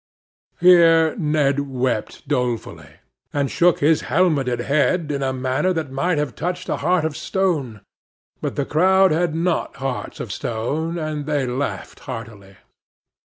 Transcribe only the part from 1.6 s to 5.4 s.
wept dolefully, and shook his helmeted head, in a